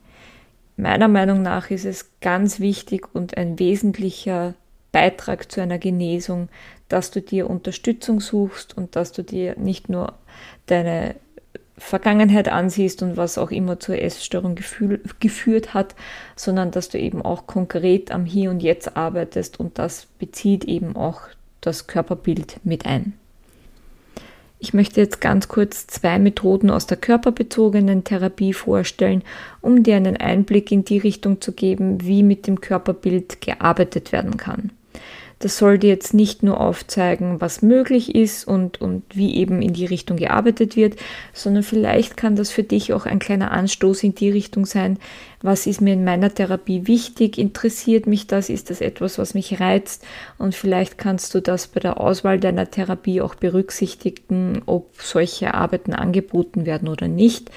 Meiner 0.76 1.10
Meinung 1.10 1.44
nach 1.44 1.70
ist 1.70 1.86
es 1.86 2.10
ganz 2.22 2.60
wichtig 2.60 3.14
und 3.14 3.38
ein 3.38 3.60
wesentlicher 3.60 4.56
Beitrag 4.92 5.52
zu 5.52 5.62
einer 5.62 5.78
Genesung, 5.78 6.50
dass 6.88 7.12
du 7.12 7.22
dir 7.22 7.50
Unterstützung 7.50 8.20
suchst 8.20 8.76
und 8.76 8.96
dass 8.96 9.12
du 9.12 9.24
dir 9.24 9.60
nicht 9.60 9.90
nur 9.90 10.14
deine 10.66 11.16
Vergangenheit 11.80 12.50
ansiehst 12.50 13.02
und 13.02 13.18
was 13.18 13.38
auch 13.38 13.52
immer 13.52 13.80
zur 13.80 14.00
Essstörung 14.00 14.56
gefühl, 14.56 15.02
geführt 15.20 15.74
hat, 15.74 15.96
sondern 16.36 16.72
dass 16.72 16.90
du 16.90 17.00
eben 17.00 17.22
auch 17.22 17.48
konkret 17.48 18.12
am 18.12 18.26
Hier 18.26 18.52
und 18.52 18.62
Jetzt 18.62 18.96
arbeitest 18.96 19.60
und 19.60 19.80
das 19.80 20.06
bezieht 20.20 20.66
eben 20.66 20.96
auch 20.96 21.22
das 21.62 21.88
Körperbild 21.88 22.58
mit 22.64 22.86
ein. 22.86 23.14
Ich 24.62 24.74
möchte 24.74 25.00
jetzt 25.00 25.22
ganz 25.22 25.48
kurz 25.48 25.88
zwei 25.88 26.20
Methoden 26.20 26.70
aus 26.70 26.86
der 26.86 26.98
körperbezogenen 26.98 28.04
Therapie 28.04 28.52
vorstellen, 28.52 29.24
um 29.62 29.84
dir 29.84 29.96
einen 29.96 30.18
Einblick 30.18 30.70
in 30.72 30.84
die 30.84 30.98
Richtung 30.98 31.40
zu 31.40 31.54
geben, 31.54 32.06
wie 32.06 32.24
mit 32.24 32.46
dem 32.46 32.60
Körperbild 32.60 33.40
gearbeitet 33.40 34.12
werden 34.12 34.36
kann. 34.36 34.72
Das 35.40 35.58
soll 35.58 35.80
dir 35.80 35.88
jetzt 35.88 36.14
nicht 36.14 36.44
nur 36.44 36.60
aufzeigen, 36.60 37.40
was 37.40 37.62
möglich 37.62 38.14
ist 38.14 38.46
und, 38.46 38.82
und 38.82 39.04
wie 39.14 39.38
eben 39.38 39.62
in 39.62 39.72
die 39.72 39.86
Richtung 39.86 40.18
gearbeitet 40.18 40.76
wird, 40.76 40.98
sondern 41.32 41.64
vielleicht 41.64 42.18
kann 42.18 42.36
das 42.36 42.52
für 42.52 42.64
dich 42.64 42.92
auch 42.92 43.06
ein 43.06 43.20
kleiner 43.20 43.52
Anstoß 43.52 44.04
in 44.04 44.16
die 44.16 44.30
Richtung 44.30 44.66
sein, 44.66 45.00
was 45.42 45.66
ist 45.66 45.80
mir 45.80 45.94
in 45.94 46.04
meiner 46.04 46.34
Therapie 46.34 46.88
wichtig, 46.88 47.38
interessiert 47.38 48.06
mich 48.06 48.28
das, 48.28 48.50
ist 48.50 48.70
das 48.70 48.82
etwas, 48.82 49.18
was 49.18 49.34
mich 49.34 49.62
reizt 49.62 50.06
und 50.38 50.54
vielleicht 50.54 50.98
kannst 50.98 51.34
du 51.34 51.42
das 51.42 51.68
bei 51.68 51.80
der 51.80 52.02
Auswahl 52.02 52.42
deiner 52.42 52.70
Therapie 52.70 53.22
auch 53.22 53.36
berücksichtigen, 53.36 54.62
ob 54.66 54.90
solche 55.02 55.54
Arbeiten 55.54 55.94
angeboten 55.94 56.66
werden 56.66 56.90
oder 56.90 57.08
nicht 57.08 57.50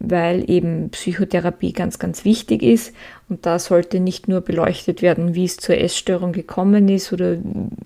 weil 0.00 0.48
eben 0.48 0.90
Psychotherapie 0.90 1.72
ganz, 1.72 1.98
ganz 1.98 2.24
wichtig 2.24 2.62
ist. 2.62 2.94
Und 3.30 3.46
da 3.46 3.60
sollte 3.60 4.00
nicht 4.00 4.26
nur 4.26 4.40
beleuchtet 4.40 5.02
werden, 5.02 5.36
wie 5.36 5.44
es 5.44 5.56
zur 5.56 5.78
Essstörung 5.78 6.32
gekommen 6.32 6.88
ist 6.88 7.12
oder 7.12 7.36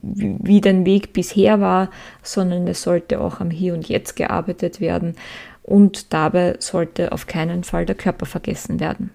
wie 0.01 0.63
dein 0.63 0.87
Weg 0.87 1.13
bisher 1.13 1.61
war, 1.61 1.91
sondern 2.23 2.67
es 2.67 2.83
sollte 2.83 3.21
auch 3.21 3.41
am 3.41 3.51
Hier 3.51 3.75
und 3.75 3.87
Jetzt 3.87 4.17
gearbeitet 4.17 4.81
werden. 4.81 5.17
Und 5.63 6.15
dabei 6.15 6.57
sollte 6.61 7.13
auf 7.13 7.27
keinen 7.27 7.63
Fall 7.63 7.85
der 7.85 7.95
Körper 7.95 8.25
vergessen 8.25 8.81
werden. 8.81 9.11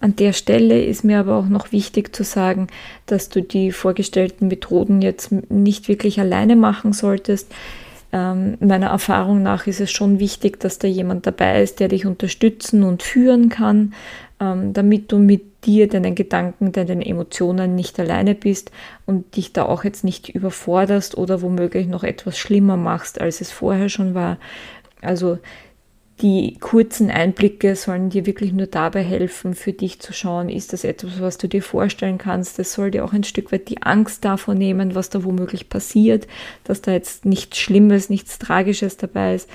An 0.00 0.14
der 0.16 0.32
Stelle 0.32 0.84
ist 0.84 1.04
mir 1.04 1.18
aber 1.18 1.36
auch 1.36 1.48
noch 1.48 1.72
wichtig 1.72 2.14
zu 2.14 2.24
sagen, 2.24 2.68
dass 3.06 3.28
du 3.28 3.42
die 3.42 3.72
vorgestellten 3.72 4.46
Methoden 4.48 5.02
jetzt 5.02 5.32
nicht 5.50 5.88
wirklich 5.88 6.20
alleine 6.20 6.54
machen 6.56 6.92
solltest. 6.92 7.52
Ähm, 8.12 8.58
meiner 8.60 8.88
Erfahrung 8.88 9.42
nach 9.42 9.66
ist 9.66 9.80
es 9.80 9.90
schon 9.90 10.18
wichtig, 10.18 10.60
dass 10.60 10.78
da 10.78 10.86
jemand 10.86 11.26
dabei 11.26 11.62
ist, 11.62 11.80
der 11.80 11.88
dich 11.88 12.04
unterstützen 12.04 12.82
und 12.82 13.02
führen 13.02 13.48
kann, 13.48 13.94
damit 14.72 15.12
du 15.12 15.18
mit 15.18 15.64
dir, 15.64 15.88
deinen 15.88 16.14
Gedanken, 16.14 16.72
deinen 16.72 17.00
Emotionen 17.00 17.74
nicht 17.74 18.00
alleine 18.00 18.34
bist 18.34 18.72
und 19.06 19.36
dich 19.36 19.52
da 19.52 19.66
auch 19.66 19.84
jetzt 19.84 20.02
nicht 20.02 20.28
überforderst 20.28 21.16
oder 21.16 21.42
womöglich 21.42 21.86
noch 21.86 22.02
etwas 22.02 22.38
schlimmer 22.38 22.76
machst, 22.76 23.20
als 23.20 23.40
es 23.40 23.52
vorher 23.52 23.88
schon 23.88 24.14
war. 24.14 24.38
Also 25.00 25.38
die 26.20 26.56
kurzen 26.60 27.10
Einblicke 27.10 27.74
sollen 27.74 28.10
dir 28.10 28.26
wirklich 28.26 28.52
nur 28.52 28.66
dabei 28.68 29.02
helfen, 29.02 29.54
für 29.54 29.72
dich 29.72 30.00
zu 30.00 30.12
schauen, 30.12 30.48
ist 30.48 30.72
das 30.72 30.84
etwas, 30.84 31.20
was 31.20 31.36
du 31.36 31.48
dir 31.48 31.62
vorstellen 31.62 32.18
kannst. 32.18 32.58
Das 32.58 32.72
soll 32.72 32.92
dir 32.92 33.04
auch 33.04 33.12
ein 33.12 33.24
Stück 33.24 33.50
weit 33.50 33.68
die 33.68 33.82
Angst 33.82 34.24
davon 34.24 34.56
nehmen, 34.56 34.94
was 34.94 35.10
da 35.10 35.24
womöglich 35.24 35.68
passiert, 35.68 36.28
dass 36.64 36.80
da 36.80 36.92
jetzt 36.92 37.24
nichts 37.24 37.58
Schlimmes, 37.58 38.08
nichts 38.08 38.38
Tragisches 38.38 38.96
dabei 38.96 39.34
ist. 39.34 39.50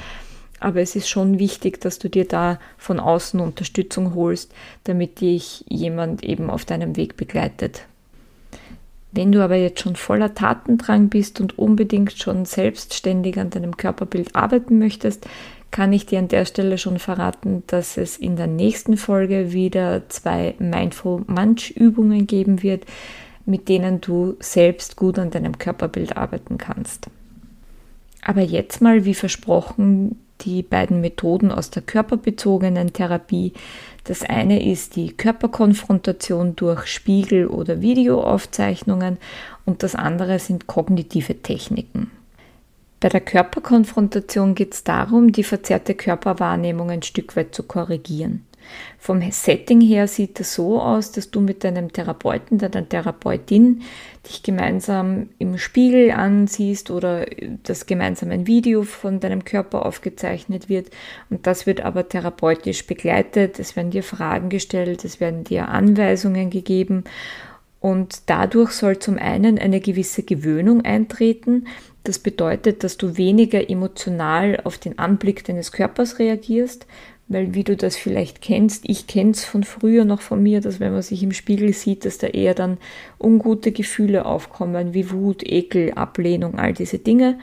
Aber 0.60 0.82
es 0.82 0.96
ist 0.96 1.10
schon 1.10 1.40
wichtig, 1.40 1.82
dass 1.82 2.00
du 2.00 2.10
dir 2.10 2.26
da 2.26 2.60
von 2.78 3.00
außen 3.00 3.40
Unterstützung 3.40 4.16
holst, 4.16 4.52
damit 4.86 5.22
dich 5.22 5.64
jemand 5.68 6.24
eben 6.24 6.50
auf 6.50 6.66
deinem 6.66 6.96
Weg 6.96 7.16
begleitet. 7.16 7.84
Wenn 9.12 9.32
du 9.32 9.44
aber 9.44 9.56
jetzt 9.56 9.82
schon 9.82 9.96
voller 9.96 10.34
Tatendrang 10.34 11.10
bist 11.10 11.40
und 11.40 11.58
unbedingt 11.58 12.14
schon 12.14 12.46
selbstständig 12.46 13.40
an 13.40 13.50
deinem 13.50 13.78
Körperbild 13.78 14.36
arbeiten 14.36 14.80
möchtest, 14.80 15.28
kann 15.72 15.94
ich 15.94 16.06
dir 16.06 16.20
an 16.20 16.28
der 16.28 16.46
Stelle 16.46 16.78
schon 16.78 17.00
verraten, 17.00 17.64
dass 17.68 17.98
es 17.98 18.18
in 18.18 18.36
der 18.36 18.48
nächsten 18.48 18.98
Folge 18.98 19.54
wieder 19.54 20.08
zwei 20.10 20.56
Mindful 20.60 21.24
Munch 21.28 21.72
Übungen 21.72 22.26
geben 22.26 22.64
wird, 22.64 22.86
mit 23.46 23.70
denen 23.70 24.02
du 24.02 24.36
selbst 24.40 24.96
gut 24.96 25.20
an 25.20 25.32
deinem 25.32 25.58
Körperbild 25.58 26.18
arbeiten 26.18 26.58
kannst. 26.58 27.08
Aber 28.22 28.42
jetzt 28.42 28.82
mal, 28.82 29.06
wie 29.06 29.14
versprochen, 29.14 30.20
die 30.42 30.64
beiden 30.64 31.02
Methoden 31.02 31.52
aus 31.52 31.70
der 31.70 31.82
körperbezogenen 31.82 32.94
Therapie. 32.94 33.54
Das 34.04 34.24
eine 34.24 34.66
ist 34.66 34.96
die 34.96 35.12
Körperkonfrontation 35.12 36.56
durch 36.56 36.88
Spiegel- 36.88 37.48
oder 37.48 37.82
Videoaufzeichnungen 37.82 39.18
und 39.66 39.84
das 39.84 39.96
andere 39.96 40.40
sind 40.40 40.68
kognitive 40.68 41.42
Techniken. 41.42 42.12
Bei 43.00 43.10
der 43.10 43.22
Körperkonfrontation 43.22 44.56
geht 44.56 44.74
es 44.74 44.84
darum, 44.84 45.32
die 45.32 45.44
verzerrte 45.44 45.94
Körperwahrnehmung 45.94 46.90
ein 46.90 47.04
Stück 47.04 47.36
weit 47.36 47.54
zu 47.54 47.62
korrigieren. 47.64 48.47
Vom 48.98 49.22
Setting 49.32 49.82
her 49.82 50.08
sieht 50.08 50.40
es 50.40 50.54
so 50.54 50.82
aus, 50.82 51.12
dass 51.12 51.32
du 51.32 51.40
mit 51.40 51.64
deinem 51.64 51.94
Therapeuten, 51.94 52.58
deiner 52.58 52.88
Therapeutin 52.88 53.82
dich 54.28 54.44
gemeinsam 54.44 55.30
im 55.38 55.58
Spiegel 55.58 56.12
ansiehst 56.12 56.92
oder 56.92 57.26
das 57.64 57.86
gemeinsam 57.86 58.32
ein 58.32 58.48
Video 58.48 58.84
von 58.84 59.20
deinem 59.20 59.46
Körper 59.46 59.86
aufgezeichnet 59.86 60.70
wird. 60.70 60.90
Und 61.30 61.48
das 61.48 61.66
wird 61.66 61.82
aber 61.82 62.10
therapeutisch 62.10 62.86
begleitet. 62.86 63.60
Es 63.60 63.76
werden 63.76 63.92
dir 63.92 64.04
Fragen 64.04 64.50
gestellt, 64.50 65.06
es 65.06 65.20
werden 65.20 65.44
dir 65.44 65.70
Anweisungen 65.70 66.50
gegeben. 66.50 67.04
Und 67.80 68.24
dadurch 68.26 68.72
soll 68.72 69.00
zum 69.00 69.18
einen 69.18 69.60
eine 69.60 69.80
gewisse 69.80 70.24
Gewöhnung 70.24 70.84
eintreten, 70.84 71.66
das 72.08 72.20
bedeutet, 72.20 72.86
dass 72.86 72.96
du 72.96 73.18
weniger 73.18 73.70
emotional 73.70 74.62
auf 74.64 74.78
den 74.78 74.98
Anblick 74.98 75.44
deines 75.44 75.74
Körpers 75.74 76.20
reagierst, 76.20 76.88
weil 77.30 77.54
wie 77.54 77.64
du 77.64 77.76
das 77.76 77.98
vielleicht 77.98 78.42
kennst, 78.42 78.88
ich 78.88 79.08
kenne 79.08 79.32
es 79.32 79.44
von 79.44 79.64
früher 79.64 80.06
noch 80.06 80.22
von 80.22 80.42
mir, 80.42 80.62
dass 80.62 80.80
wenn 80.80 80.94
man 80.94 81.02
sich 81.02 81.24
im 81.24 81.34
Spiegel 81.34 81.74
sieht, 81.74 82.06
dass 82.06 82.18
da 82.18 82.28
eher 82.28 82.54
dann 82.54 82.78
ungute 83.20 83.72
Gefühle 83.72 84.26
aufkommen, 84.26 84.94
wie 84.94 85.12
Wut, 85.12 85.44
Ekel, 85.44 85.94
Ablehnung, 85.94 86.58
all 86.58 86.74
diese 86.74 87.00
Dinge. 87.00 87.38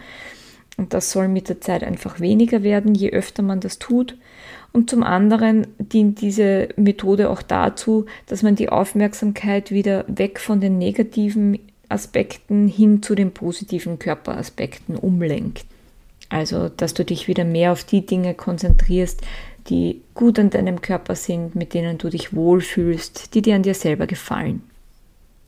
Und 0.77 0.95
das 0.95 1.11
soll 1.11 1.29
mit 1.29 1.49
der 1.49 1.61
Zeit 1.61 1.85
einfach 1.85 2.19
weniger 2.19 2.63
werden, 2.63 2.95
je 2.95 3.11
öfter 3.11 3.43
man 3.43 3.61
das 3.61 3.79
tut. 3.79 4.17
Und 4.73 4.91
zum 4.91 5.05
anderen 5.05 5.69
dient 5.79 6.21
diese 6.21 6.69
Methode 6.77 7.31
auch 7.31 7.43
dazu, 7.43 8.07
dass 8.27 8.43
man 8.43 8.57
die 8.57 8.71
Aufmerksamkeit 8.71 9.71
wieder 9.71 10.05
weg 10.09 10.41
von 10.41 10.61
den 10.61 10.79
negativen 10.79 11.61
Aspekten 11.89 12.67
hin 12.67 13.03
zu 13.03 13.15
den 13.15 13.31
positiven 13.31 14.01
Körperaspekten 14.01 14.97
umlenkt. 14.97 15.65
Also, 16.29 16.69
dass 16.69 16.95
du 16.95 17.05
dich 17.05 17.29
wieder 17.29 17.45
mehr 17.45 17.71
auf 17.71 17.85
die 17.85 18.05
Dinge 18.05 18.35
konzentrierst, 18.35 19.21
die 19.69 20.03
gut 20.15 20.39
an 20.39 20.51
deinem 20.51 20.81
Körper 20.83 21.15
sind, 21.15 21.55
mit 21.55 21.75
denen 21.75 21.99
du 21.99 22.11
dich 22.11 22.35
wohlfühlst, 22.35 23.35
die 23.35 23.43
dir 23.43 23.57
an 23.57 23.63
dir 23.63 23.75
selber 23.75 24.07
gefallen. 24.07 24.63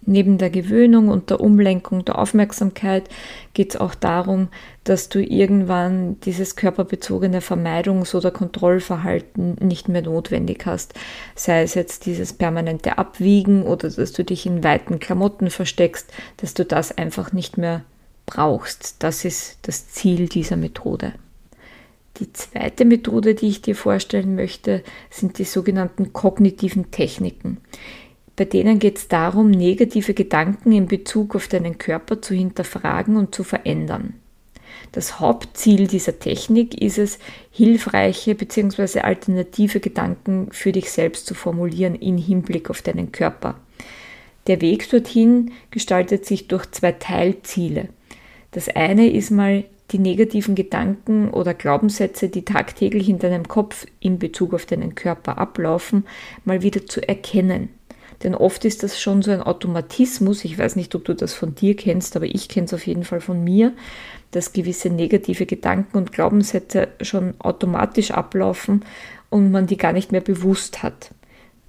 Neben 0.08 0.38
der 0.38 0.50
Gewöhnung 0.50 1.08
und 1.08 1.30
der 1.30 1.40
Umlenkung 1.40 2.04
der 2.04 2.18
Aufmerksamkeit 2.18 3.08
geht 3.54 3.70
es 3.70 3.80
auch 3.80 3.96
darum, 3.96 4.48
dass 4.84 5.08
du 5.08 5.20
irgendwann 5.20 6.20
dieses 6.20 6.54
körperbezogene 6.54 7.40
Vermeidungs- 7.40 8.14
oder 8.14 8.30
Kontrollverhalten 8.30 9.56
nicht 9.60 9.88
mehr 9.88 10.02
notwendig 10.02 10.64
hast. 10.64 10.94
Sei 11.34 11.62
es 11.62 11.74
jetzt 11.74 12.06
dieses 12.06 12.32
permanente 12.32 12.98
Abwiegen 12.98 13.64
oder 13.64 13.90
dass 13.90 14.12
du 14.12 14.22
dich 14.22 14.46
in 14.46 14.62
weiten 14.62 15.00
Klamotten 15.00 15.50
versteckst, 15.50 16.08
dass 16.36 16.54
du 16.54 16.64
das 16.64 16.96
einfach 16.96 17.32
nicht 17.32 17.58
mehr 17.58 17.82
brauchst. 18.26 19.02
Das 19.02 19.24
ist 19.24 19.58
das 19.62 19.88
Ziel 19.88 20.28
dieser 20.28 20.56
Methode. 20.56 21.14
Die 22.18 22.32
zweite 22.32 22.84
Methode, 22.84 23.34
die 23.34 23.48
ich 23.48 23.62
dir 23.62 23.74
vorstellen 23.74 24.34
möchte, 24.34 24.82
sind 25.10 25.38
die 25.38 25.44
sogenannten 25.44 26.12
kognitiven 26.12 26.90
Techniken. 26.90 27.58
Bei 28.36 28.44
denen 28.44 28.78
geht 28.78 28.98
es 28.98 29.08
darum, 29.08 29.50
negative 29.50 30.14
Gedanken 30.14 30.72
in 30.72 30.86
Bezug 30.86 31.34
auf 31.34 31.48
deinen 31.48 31.78
Körper 31.78 32.20
zu 32.20 32.34
hinterfragen 32.34 33.16
und 33.16 33.34
zu 33.34 33.44
verändern. 33.44 34.14
Das 34.92 35.20
Hauptziel 35.20 35.86
dieser 35.86 36.18
Technik 36.18 36.80
ist 36.80 36.98
es, 36.98 37.18
hilfreiche 37.50 38.34
bzw. 38.34 39.00
alternative 39.00 39.80
Gedanken 39.80 40.48
für 40.52 40.72
dich 40.72 40.90
selbst 40.90 41.26
zu 41.26 41.34
formulieren 41.34 41.94
in 41.94 42.18
Hinblick 42.18 42.70
auf 42.70 42.82
deinen 42.82 43.12
Körper. 43.12 43.58
Der 44.46 44.60
Weg 44.60 44.88
dorthin 44.90 45.52
gestaltet 45.70 46.24
sich 46.24 46.46
durch 46.48 46.70
zwei 46.70 46.92
Teilziele. 46.92 47.88
Das 48.52 48.68
eine 48.68 49.10
ist 49.10 49.30
mal 49.30 49.64
die 49.92 49.98
negativen 49.98 50.54
Gedanken 50.54 51.30
oder 51.30 51.54
Glaubenssätze, 51.54 52.28
die 52.28 52.44
tagtäglich 52.44 53.08
in 53.08 53.18
deinem 53.18 53.46
Kopf 53.46 53.86
in 54.00 54.18
Bezug 54.18 54.52
auf 54.54 54.66
deinen 54.66 54.94
Körper 54.94 55.38
ablaufen, 55.38 56.06
mal 56.44 56.62
wieder 56.62 56.86
zu 56.86 57.06
erkennen. 57.06 57.68
Denn 58.22 58.34
oft 58.34 58.64
ist 58.64 58.82
das 58.82 59.00
schon 59.00 59.22
so 59.22 59.30
ein 59.30 59.42
Automatismus. 59.42 60.44
Ich 60.44 60.58
weiß 60.58 60.76
nicht, 60.76 60.94
ob 60.94 61.04
du 61.04 61.14
das 61.14 61.34
von 61.34 61.54
dir 61.54 61.76
kennst, 61.76 62.16
aber 62.16 62.26
ich 62.26 62.48
kenne 62.48 62.66
es 62.66 62.74
auf 62.74 62.86
jeden 62.86 63.04
Fall 63.04 63.20
von 63.20 63.44
mir, 63.44 63.72
dass 64.30 64.52
gewisse 64.52 64.88
negative 64.90 65.46
Gedanken 65.46 65.98
und 65.98 66.12
Glaubenssätze 66.12 66.88
schon 67.02 67.34
automatisch 67.38 68.10
ablaufen 68.10 68.84
und 69.28 69.50
man 69.50 69.66
die 69.66 69.76
gar 69.76 69.92
nicht 69.92 70.12
mehr 70.12 70.20
bewusst 70.20 70.82
hat. 70.82 71.10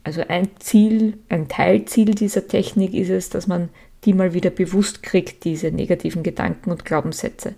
Also 0.04 0.22
ein 0.28 0.50
Ziel, 0.60 1.18
ein 1.28 1.50
Teilziel 1.50 2.16
dieser 2.16 2.48
Technik 2.48 2.94
ist 2.94 3.10
es, 3.10 3.30
dass 3.30 3.48
man 3.48 3.70
die 4.06 4.14
mal 4.14 4.34
wieder 4.34 4.52
bewusst 4.52 5.04
kriegt, 5.04 5.44
diese 5.44 5.70
negativen 5.72 6.24
Gedanken 6.24 6.72
und 6.72 6.86
Glaubenssätze. 6.86 7.56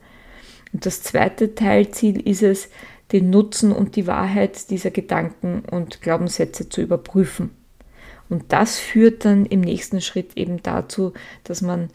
Und 0.73 0.85
das 0.85 1.01
zweite 1.01 1.55
Teilziel 1.55 2.19
ist 2.27 2.43
es, 2.43 2.69
den 3.11 3.29
Nutzen 3.29 3.71
und 3.71 3.95
die 3.95 4.07
Wahrheit 4.07 4.69
dieser 4.69 4.91
Gedanken 4.91 5.63
und 5.71 6.01
Glaubenssätze 6.01 6.69
zu 6.69 6.81
überprüfen. 6.81 7.51
Und 8.29 8.53
das 8.53 8.77
führt 8.77 9.25
dann 9.25 9.45
im 9.47 9.61
nächsten 9.61 10.01
Schritt 10.01 10.37
eben 10.37 10.61
dazu, 10.61 11.13
dass 11.43 11.61
man 11.61 11.89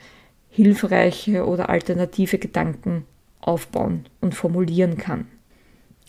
hilfreiche 0.51 1.47
oder 1.47 1.69
alternative 1.69 2.39
Gedanken 2.39 3.07
aufbauen 3.41 4.07
und 4.21 4.35
formulieren 4.35 4.97
kann. 4.97 5.27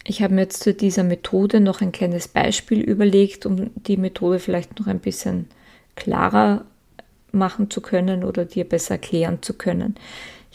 Ich 0.08 0.22
habe 0.22 0.36
mir 0.36 0.42
jetzt 0.42 0.64
zu 0.64 0.74
dieser 0.74 1.04
Methode 1.04 1.60
noch 1.60 1.82
ein 1.82 1.92
kleines 1.92 2.28
Beispiel 2.28 2.82
überlegt, 2.82 3.46
um 3.46 3.72
die 3.76 3.98
Methode 3.98 4.40
vielleicht 4.40 4.80
noch 4.80 4.88
ein 4.88 5.00
bisschen 5.00 5.48
klarer 5.96 6.66
machen 7.32 7.70
zu 7.70 7.82
können 7.82 8.24
oder 8.24 8.46
dir 8.46 8.66
besser 8.66 8.96
erklären 8.96 9.42
zu 9.42 9.54
können. 9.54 9.96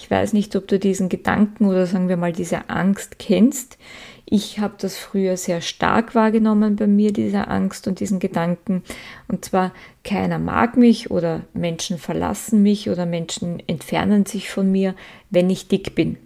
Ich 0.00 0.11
weiß 0.11 0.33
nicht, 0.33 0.57
ob 0.57 0.66
du 0.66 0.78
diesen 0.78 1.11
Gedanken 1.11 1.66
oder 1.66 1.87
sagen 1.87 2.09
wir 2.09 2.16
mal 2.16 2.33
diese 2.33 2.71
Angst 2.71 3.19
kennst. 3.19 3.76
Ich 4.25 4.59
habe 4.59 4.73
das 4.78 4.97
früher 4.97 5.37
sehr 5.37 5.61
stark 5.61 6.14
wahrgenommen 6.14 6.76
bei 6.76 6.87
mir, 6.87 7.12
diese 7.12 7.49
Angst 7.49 7.87
und 7.87 8.00
diesen 8.00 8.19
Gedanken. 8.19 8.83
Und 9.28 9.45
zwar, 9.45 9.73
keiner 10.02 10.38
mag 10.38 10.78
mich 10.78 11.11
oder 11.11 11.42
Menschen 11.52 11.99
verlassen 11.99 12.62
mich 12.62 12.88
oder 12.88 13.04
Menschen 13.04 13.62
entfernen 13.66 14.25
sich 14.25 14.49
von 14.49 14.73
mir, 14.73 14.95
wenn 15.28 15.50
ich 15.50 15.69
dick 15.69 15.95
bin. 15.95 16.16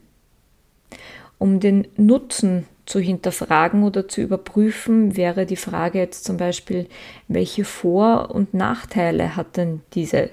Um 1.38 1.58
den 1.58 1.88
Nutzen 1.96 2.66
zu 2.86 3.00
hinterfragen 3.00 3.82
oder 3.82 4.06
zu 4.06 4.20
überprüfen, 4.20 5.16
wäre 5.16 5.46
die 5.46 5.56
Frage 5.56 5.98
jetzt 5.98 6.24
zum 6.24 6.36
Beispiel, 6.36 6.86
welche 7.26 7.64
Vor- 7.64 8.30
und 8.32 8.54
Nachteile 8.54 9.34
hat 9.34 9.56
denn 9.56 9.80
diese 9.94 10.30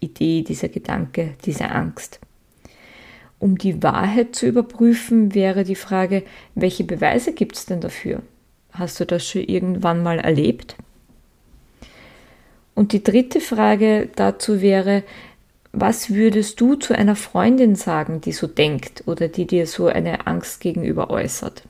Idee, 0.00 0.42
dieser 0.42 0.70
Gedanke, 0.70 1.34
diese 1.44 1.68
Angst? 1.68 2.20
Um 3.40 3.56
die 3.56 3.82
Wahrheit 3.82 4.36
zu 4.36 4.46
überprüfen, 4.46 5.34
wäre 5.34 5.64
die 5.64 5.74
Frage, 5.74 6.22
welche 6.54 6.84
Beweise 6.84 7.32
gibt 7.32 7.56
es 7.56 7.64
denn 7.64 7.80
dafür? 7.80 8.22
Hast 8.70 9.00
du 9.00 9.06
das 9.06 9.26
schon 9.26 9.42
irgendwann 9.42 10.02
mal 10.02 10.18
erlebt? 10.18 10.76
Und 12.74 12.92
die 12.92 13.02
dritte 13.02 13.40
Frage 13.40 14.10
dazu 14.14 14.60
wäre, 14.60 15.02
was 15.72 16.10
würdest 16.10 16.60
du 16.60 16.74
zu 16.74 16.94
einer 16.94 17.16
Freundin 17.16 17.76
sagen, 17.76 18.20
die 18.20 18.32
so 18.32 18.46
denkt 18.46 19.04
oder 19.06 19.28
die 19.28 19.46
dir 19.46 19.66
so 19.66 19.86
eine 19.86 20.26
Angst 20.26 20.60
gegenüber 20.60 21.10
äußert? 21.10 21.62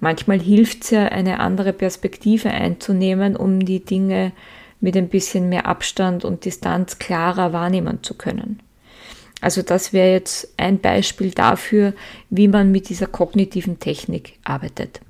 Manchmal 0.00 0.40
hilft 0.40 0.84
es 0.84 0.90
ja, 0.90 1.06
eine 1.06 1.40
andere 1.40 1.72
Perspektive 1.72 2.50
einzunehmen, 2.50 3.36
um 3.36 3.64
die 3.64 3.84
Dinge 3.84 4.32
mit 4.80 4.96
ein 4.96 5.08
bisschen 5.08 5.48
mehr 5.48 5.66
Abstand 5.66 6.26
und 6.26 6.44
Distanz 6.44 6.98
klarer 6.98 7.54
wahrnehmen 7.54 8.02
zu 8.02 8.14
können. 8.14 8.60
Also 9.40 9.62
das 9.62 9.92
wäre 9.92 10.10
jetzt 10.12 10.48
ein 10.56 10.80
Beispiel 10.80 11.30
dafür, 11.30 11.92
wie 12.30 12.48
man 12.48 12.72
mit 12.72 12.88
dieser 12.88 13.06
kognitiven 13.06 13.78
Technik 13.78 14.38
arbeitet. 14.44 15.00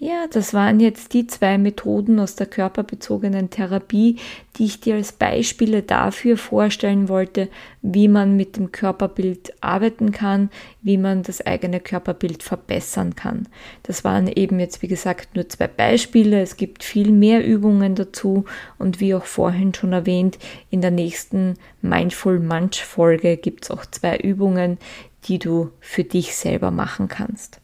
Ja, 0.00 0.28
das 0.30 0.54
waren 0.54 0.78
jetzt 0.78 1.12
die 1.12 1.26
zwei 1.26 1.58
Methoden 1.58 2.20
aus 2.20 2.36
der 2.36 2.46
körperbezogenen 2.46 3.50
Therapie, 3.50 4.20
die 4.54 4.66
ich 4.66 4.78
dir 4.78 4.94
als 4.94 5.10
Beispiele 5.10 5.82
dafür 5.82 6.36
vorstellen 6.36 7.08
wollte, 7.08 7.48
wie 7.82 8.06
man 8.06 8.36
mit 8.36 8.56
dem 8.56 8.70
Körperbild 8.70 9.54
arbeiten 9.60 10.12
kann, 10.12 10.50
wie 10.82 10.98
man 10.98 11.24
das 11.24 11.44
eigene 11.44 11.80
Körperbild 11.80 12.44
verbessern 12.44 13.16
kann. 13.16 13.48
Das 13.82 14.04
waren 14.04 14.28
eben 14.28 14.60
jetzt, 14.60 14.82
wie 14.82 14.88
gesagt, 14.88 15.34
nur 15.34 15.48
zwei 15.48 15.66
Beispiele. 15.66 16.42
Es 16.42 16.56
gibt 16.56 16.84
viel 16.84 17.10
mehr 17.10 17.44
Übungen 17.44 17.96
dazu 17.96 18.44
und 18.78 19.00
wie 19.00 19.16
auch 19.16 19.24
vorhin 19.24 19.74
schon 19.74 19.92
erwähnt, 19.92 20.38
in 20.70 20.80
der 20.80 20.92
nächsten 20.92 21.54
Mindful 21.82 22.38
Munch 22.38 22.84
Folge 22.84 23.36
gibt 23.36 23.64
es 23.64 23.72
auch 23.72 23.84
zwei 23.84 24.16
Übungen, 24.18 24.78
die 25.24 25.40
du 25.40 25.72
für 25.80 26.04
dich 26.04 26.36
selber 26.36 26.70
machen 26.70 27.08
kannst. 27.08 27.60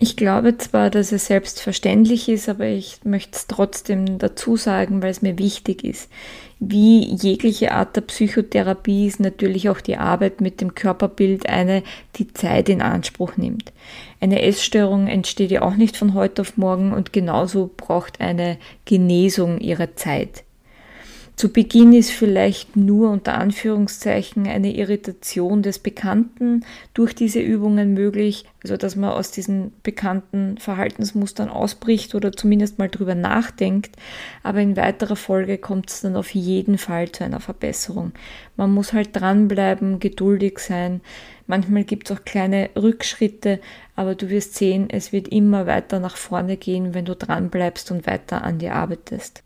Ich 0.00 0.16
glaube 0.16 0.58
zwar, 0.58 0.90
dass 0.90 1.12
es 1.12 1.26
selbstverständlich 1.26 2.28
ist, 2.28 2.48
aber 2.48 2.66
ich 2.66 2.98
möchte 3.04 3.36
es 3.36 3.46
trotzdem 3.46 4.18
dazu 4.18 4.56
sagen, 4.56 5.02
weil 5.02 5.10
es 5.10 5.22
mir 5.22 5.38
wichtig 5.38 5.84
ist. 5.84 6.10
Wie 6.58 7.14
jegliche 7.14 7.72
Art 7.72 7.94
der 7.94 8.00
Psychotherapie 8.00 9.06
ist 9.06 9.20
natürlich 9.20 9.68
auch 9.68 9.80
die 9.80 9.96
Arbeit 9.96 10.40
mit 10.40 10.60
dem 10.60 10.74
Körperbild 10.74 11.48
eine, 11.48 11.82
die 12.16 12.32
Zeit 12.32 12.68
in 12.68 12.82
Anspruch 12.82 13.36
nimmt. 13.36 13.72
Eine 14.20 14.42
Essstörung 14.42 15.06
entsteht 15.06 15.50
ja 15.50 15.62
auch 15.62 15.76
nicht 15.76 15.96
von 15.96 16.14
heute 16.14 16.42
auf 16.42 16.56
morgen 16.56 16.92
und 16.92 17.12
genauso 17.12 17.70
braucht 17.76 18.20
eine 18.20 18.58
Genesung 18.86 19.60
ihre 19.60 19.94
Zeit. 19.94 20.43
Zu 21.36 21.48
Beginn 21.48 21.92
ist 21.92 22.12
vielleicht 22.12 22.76
nur 22.76 23.10
unter 23.10 23.34
Anführungszeichen 23.34 24.46
eine 24.46 24.76
Irritation 24.76 25.62
des 25.62 25.80
Bekannten 25.80 26.64
durch 26.94 27.12
diese 27.12 27.40
Übungen 27.40 27.92
möglich, 27.92 28.44
also 28.62 28.76
dass 28.76 28.94
man 28.94 29.10
aus 29.10 29.32
diesen 29.32 29.72
bekannten 29.82 30.58
Verhaltensmustern 30.58 31.48
ausbricht 31.48 32.14
oder 32.14 32.32
zumindest 32.32 32.78
mal 32.78 32.88
drüber 32.88 33.16
nachdenkt. 33.16 33.96
Aber 34.44 34.60
in 34.60 34.76
weiterer 34.76 35.16
Folge 35.16 35.58
kommt 35.58 35.90
es 35.90 36.02
dann 36.02 36.14
auf 36.14 36.32
jeden 36.36 36.78
Fall 36.78 37.10
zu 37.10 37.24
einer 37.24 37.40
Verbesserung. 37.40 38.12
Man 38.56 38.72
muss 38.72 38.92
halt 38.92 39.08
dranbleiben, 39.12 39.98
geduldig 39.98 40.60
sein. 40.60 41.00
Manchmal 41.48 41.82
gibt 41.82 42.08
es 42.08 42.16
auch 42.16 42.24
kleine 42.24 42.70
Rückschritte, 42.76 43.58
aber 43.96 44.14
du 44.14 44.30
wirst 44.30 44.54
sehen, 44.54 44.88
es 44.88 45.10
wird 45.10 45.26
immer 45.26 45.66
weiter 45.66 45.98
nach 45.98 46.16
vorne 46.16 46.56
gehen, 46.56 46.94
wenn 46.94 47.04
du 47.04 47.16
dranbleibst 47.16 47.90
und 47.90 48.06
weiter 48.06 48.44
an 48.44 48.60
dir 48.60 48.76
arbeitest. 48.76 49.42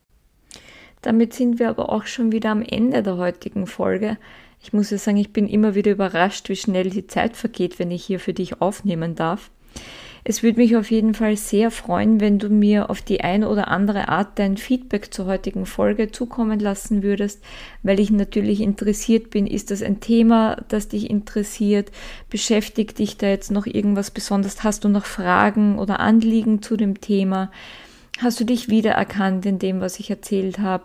Damit 1.03 1.33
sind 1.33 1.59
wir 1.59 1.69
aber 1.69 1.91
auch 1.91 2.07
schon 2.07 2.33
wieder 2.33 2.51
am 2.51 2.63
Ende 2.63 3.03
der 3.03 3.17
heutigen 3.17 3.67
Folge. 3.67 4.19
Ich 4.63 4.73
muss 4.73 4.91
ja 4.91 4.99
sagen, 4.99 5.17
ich 5.17 5.33
bin 5.33 5.49
immer 5.49 5.75
wieder 5.75 5.93
überrascht, 5.93 6.49
wie 6.49 6.57
schnell 6.57 6.91
die 6.91 7.07
Zeit 7.07 7.37
vergeht, 7.37 7.79
wenn 7.79 7.91
ich 7.91 8.05
hier 8.05 8.21
für 8.21 8.33
dich 8.33 8.61
aufnehmen 8.61 9.15
darf. 9.15 9.51
Es 10.25 10.43
würde 10.43 10.59
mich 10.59 10.77
auf 10.77 10.91
jeden 10.91 11.15
Fall 11.15 11.37
sehr 11.37 11.71
freuen, 11.71 12.21
wenn 12.21 12.39
du 12.39 12.51
mir 12.51 12.91
auf 12.91 13.01
die 13.01 13.23
eine 13.23 13.49
oder 13.49 13.69
andere 13.69 14.09
Art 14.09 14.39
dein 14.39 14.57
Feedback 14.59 15.15
zur 15.15 15.25
heutigen 15.25 15.65
Folge 15.65 16.11
zukommen 16.11 16.61
lassen 16.61 17.03
würdest, 17.03 17.43
weil 17.83 17.99
ich 17.99 18.11
natürlich 18.11 18.61
interessiert 18.61 19.31
bin. 19.31 19.47
Ist 19.47 19.71
das 19.71 19.83
ein 19.83 20.01
Thema, 20.01 20.63
das 20.69 20.89
dich 20.89 21.09
interessiert? 21.09 21.91
Beschäftigt 22.29 22.99
dich 22.99 23.17
da 23.17 23.29
jetzt 23.29 23.51
noch 23.51 23.65
irgendwas 23.65 24.11
besonders? 24.11 24.65
Hast 24.65 24.85
du 24.85 24.91
noch 24.91 25.07
Fragen 25.07 25.79
oder 25.79 26.01
Anliegen 26.01 26.61
zu 26.61 26.77
dem 26.77 27.01
Thema? 27.01 27.51
Hast 28.21 28.41
du 28.41 28.45
dich 28.45 28.69
wiedererkannt 28.69 29.47
in 29.47 29.61
dem, 29.61 29.81
was 29.81 30.01
ich 30.01 30.11
erzählt 30.11 30.59
habe? 30.59 30.83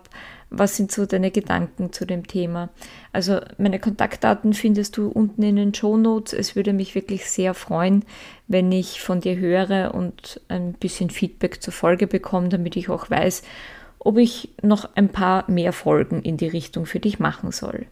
Was 0.50 0.76
sind 0.76 0.92
so 0.92 1.04
deine 1.04 1.32
Gedanken 1.32 1.92
zu 1.92 2.04
dem 2.06 2.28
Thema? 2.28 2.68
Also 3.12 3.40
meine 3.58 3.80
Kontaktdaten 3.80 4.54
findest 4.54 4.96
du 4.96 5.08
unten 5.08 5.42
in 5.42 5.56
den 5.56 5.74
Show 5.74 5.96
Notes. 5.96 6.32
Es 6.32 6.54
würde 6.54 6.72
mich 6.72 6.94
wirklich 6.94 7.28
sehr 7.28 7.54
freuen, 7.54 8.04
wenn 8.46 8.70
ich 8.70 9.00
von 9.00 9.20
dir 9.20 9.36
höre 9.36 9.94
und 9.94 10.40
ein 10.46 10.74
bisschen 10.74 11.10
Feedback 11.10 11.60
zur 11.60 11.72
Folge 11.72 12.06
bekomme, 12.06 12.50
damit 12.50 12.76
ich 12.76 12.88
auch 12.88 13.10
weiß, 13.10 13.42
ob 13.98 14.18
ich 14.18 14.50
noch 14.62 14.90
ein 14.94 15.08
paar 15.08 15.50
mehr 15.50 15.72
Folgen 15.72 16.22
in 16.22 16.36
die 16.36 16.46
Richtung 16.46 16.86
für 16.86 17.00
dich 17.00 17.18
machen 17.18 17.50
soll. 17.50 17.86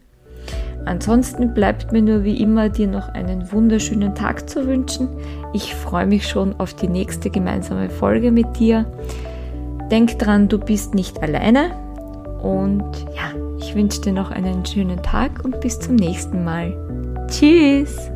Ansonsten 0.85 1.53
bleibt 1.53 1.91
mir 1.91 2.01
nur 2.01 2.23
wie 2.23 2.41
immer 2.41 2.69
dir 2.69 2.87
noch 2.87 3.09
einen 3.09 3.51
wunderschönen 3.51 4.15
Tag 4.15 4.49
zu 4.49 4.67
wünschen. 4.67 5.09
Ich 5.53 5.75
freue 5.75 6.05
mich 6.05 6.29
schon 6.29 6.57
auf 6.61 6.73
die 6.73 6.87
nächste 6.87 7.29
gemeinsame 7.29 7.89
Folge 7.89 8.31
mit 8.31 8.57
dir. 8.57 8.85
Denk 9.93 10.17
dran, 10.17 10.49
du 10.49 10.57
bist 10.57 10.95
nicht 10.95 11.21
alleine. 11.21 11.69
Und 12.41 13.05
ja, 13.15 13.31
ich 13.59 13.75
wünsche 13.75 14.01
dir 14.01 14.11
noch 14.11 14.31
einen 14.31 14.65
schönen 14.65 15.03
Tag 15.03 15.45
und 15.45 15.61
bis 15.61 15.79
zum 15.79 15.97
nächsten 15.97 16.43
Mal. 16.43 16.75
Tschüss! 17.29 18.12